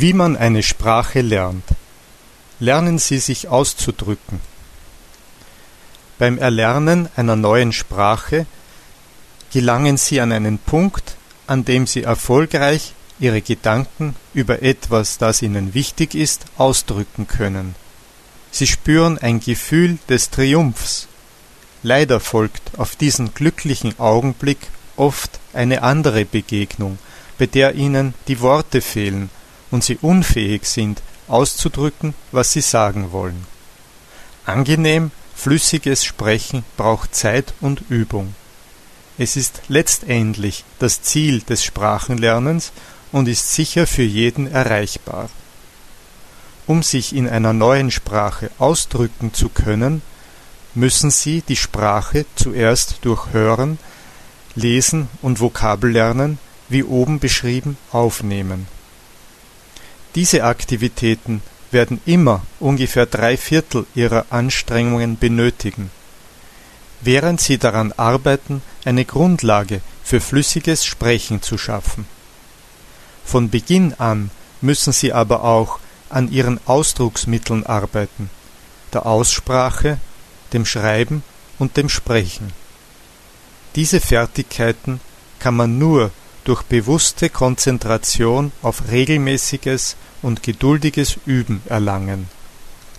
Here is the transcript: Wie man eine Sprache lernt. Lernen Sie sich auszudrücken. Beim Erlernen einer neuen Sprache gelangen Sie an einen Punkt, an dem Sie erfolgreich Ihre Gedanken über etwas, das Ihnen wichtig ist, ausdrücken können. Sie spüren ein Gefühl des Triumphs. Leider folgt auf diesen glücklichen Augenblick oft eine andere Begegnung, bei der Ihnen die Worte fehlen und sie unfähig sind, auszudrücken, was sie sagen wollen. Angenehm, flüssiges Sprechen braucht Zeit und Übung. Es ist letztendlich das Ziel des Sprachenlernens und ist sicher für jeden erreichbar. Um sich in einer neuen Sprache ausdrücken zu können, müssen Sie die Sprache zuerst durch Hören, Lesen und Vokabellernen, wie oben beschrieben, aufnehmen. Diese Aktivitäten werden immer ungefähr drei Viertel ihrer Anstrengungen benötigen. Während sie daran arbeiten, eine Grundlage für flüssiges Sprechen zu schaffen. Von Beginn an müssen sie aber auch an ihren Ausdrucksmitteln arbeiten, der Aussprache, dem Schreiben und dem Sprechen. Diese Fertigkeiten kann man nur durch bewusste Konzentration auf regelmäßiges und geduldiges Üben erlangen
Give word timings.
Wie 0.00 0.14
man 0.14 0.38
eine 0.38 0.62
Sprache 0.62 1.20
lernt. 1.20 1.64
Lernen 2.58 2.98
Sie 2.98 3.18
sich 3.18 3.48
auszudrücken. 3.48 4.40
Beim 6.18 6.38
Erlernen 6.38 7.10
einer 7.16 7.36
neuen 7.36 7.74
Sprache 7.74 8.46
gelangen 9.52 9.98
Sie 9.98 10.22
an 10.22 10.32
einen 10.32 10.56
Punkt, 10.56 11.16
an 11.46 11.66
dem 11.66 11.86
Sie 11.86 12.02
erfolgreich 12.02 12.94
Ihre 13.18 13.42
Gedanken 13.42 14.16
über 14.32 14.62
etwas, 14.62 15.18
das 15.18 15.42
Ihnen 15.42 15.74
wichtig 15.74 16.14
ist, 16.14 16.46
ausdrücken 16.56 17.26
können. 17.26 17.74
Sie 18.50 18.66
spüren 18.66 19.18
ein 19.18 19.38
Gefühl 19.38 19.98
des 20.08 20.30
Triumphs. 20.30 21.08
Leider 21.82 22.20
folgt 22.20 22.78
auf 22.78 22.96
diesen 22.96 23.34
glücklichen 23.34 24.00
Augenblick 24.00 24.60
oft 24.96 25.40
eine 25.52 25.82
andere 25.82 26.24
Begegnung, 26.24 26.98
bei 27.36 27.44
der 27.44 27.74
Ihnen 27.74 28.14
die 28.28 28.40
Worte 28.40 28.80
fehlen 28.80 29.28
und 29.70 29.84
sie 29.84 29.98
unfähig 30.00 30.64
sind, 30.64 31.02
auszudrücken, 31.28 32.14
was 32.32 32.52
sie 32.52 32.60
sagen 32.60 33.12
wollen. 33.12 33.46
Angenehm, 34.44 35.10
flüssiges 35.34 36.04
Sprechen 36.04 36.64
braucht 36.76 37.14
Zeit 37.14 37.54
und 37.60 37.82
Übung. 37.88 38.34
Es 39.18 39.36
ist 39.36 39.62
letztendlich 39.68 40.64
das 40.78 41.02
Ziel 41.02 41.40
des 41.42 41.62
Sprachenlernens 41.62 42.72
und 43.12 43.28
ist 43.28 43.52
sicher 43.52 43.86
für 43.86 44.02
jeden 44.02 44.50
erreichbar. 44.50 45.28
Um 46.66 46.82
sich 46.82 47.14
in 47.14 47.28
einer 47.28 47.52
neuen 47.52 47.90
Sprache 47.90 48.50
ausdrücken 48.58 49.34
zu 49.34 49.48
können, 49.48 50.02
müssen 50.74 51.10
Sie 51.10 51.42
die 51.42 51.56
Sprache 51.56 52.26
zuerst 52.36 52.98
durch 53.02 53.32
Hören, 53.32 53.78
Lesen 54.54 55.08
und 55.20 55.40
Vokabellernen, 55.40 56.38
wie 56.68 56.84
oben 56.84 57.18
beschrieben, 57.18 57.76
aufnehmen. 57.90 58.66
Diese 60.14 60.44
Aktivitäten 60.44 61.42
werden 61.70 62.00
immer 62.04 62.42
ungefähr 62.58 63.06
drei 63.06 63.36
Viertel 63.36 63.86
ihrer 63.94 64.26
Anstrengungen 64.30 65.18
benötigen. 65.18 65.90
Während 67.00 67.40
sie 67.40 67.58
daran 67.58 67.92
arbeiten, 67.92 68.62
eine 68.84 69.04
Grundlage 69.04 69.80
für 70.02 70.20
flüssiges 70.20 70.84
Sprechen 70.84 71.42
zu 71.42 71.56
schaffen. 71.56 72.06
Von 73.24 73.50
Beginn 73.50 73.94
an 73.94 74.30
müssen 74.60 74.92
sie 74.92 75.12
aber 75.12 75.44
auch 75.44 75.78
an 76.08 76.30
ihren 76.30 76.60
Ausdrucksmitteln 76.66 77.64
arbeiten, 77.64 78.28
der 78.92 79.06
Aussprache, 79.06 79.98
dem 80.52 80.66
Schreiben 80.66 81.22
und 81.58 81.76
dem 81.76 81.88
Sprechen. 81.88 82.52
Diese 83.76 84.00
Fertigkeiten 84.00 85.00
kann 85.38 85.54
man 85.54 85.78
nur 85.78 86.10
durch 86.44 86.62
bewusste 86.62 87.30
Konzentration 87.30 88.52
auf 88.62 88.90
regelmäßiges 88.90 89.96
und 90.22 90.42
geduldiges 90.42 91.18
Üben 91.26 91.62
erlangen 91.66 92.28